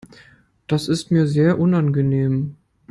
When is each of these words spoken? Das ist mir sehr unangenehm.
Das 0.65 0.87
ist 0.87 1.11
mir 1.11 1.27
sehr 1.27 1.59
unangenehm. 1.59 2.55